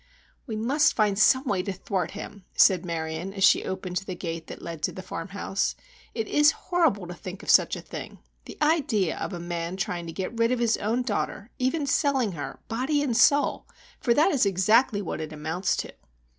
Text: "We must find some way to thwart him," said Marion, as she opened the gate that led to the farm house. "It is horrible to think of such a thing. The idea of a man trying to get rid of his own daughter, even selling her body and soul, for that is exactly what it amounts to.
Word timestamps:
"We 0.47 0.55
must 0.55 0.95
find 0.95 1.15
some 1.19 1.43
way 1.43 1.61
to 1.61 1.71
thwart 1.71 2.09
him," 2.17 2.43
said 2.55 2.83
Marion, 2.83 3.35
as 3.35 3.43
she 3.43 3.63
opened 3.63 3.97
the 3.97 4.15
gate 4.15 4.47
that 4.47 4.59
led 4.63 4.81
to 4.81 4.91
the 4.91 5.03
farm 5.03 5.27
house. 5.27 5.75
"It 6.15 6.27
is 6.27 6.49
horrible 6.53 7.05
to 7.05 7.13
think 7.13 7.43
of 7.43 7.51
such 7.51 7.75
a 7.75 7.81
thing. 7.83 8.17
The 8.45 8.57
idea 8.63 9.15
of 9.19 9.31
a 9.31 9.39
man 9.39 9.77
trying 9.77 10.07
to 10.07 10.11
get 10.11 10.39
rid 10.39 10.51
of 10.51 10.57
his 10.57 10.75
own 10.77 11.03
daughter, 11.03 11.51
even 11.59 11.85
selling 11.85 12.31
her 12.31 12.59
body 12.67 13.03
and 13.03 13.15
soul, 13.15 13.67
for 13.99 14.15
that 14.15 14.31
is 14.31 14.43
exactly 14.43 15.03
what 15.03 15.21
it 15.21 15.31
amounts 15.31 15.77
to. 15.77 15.93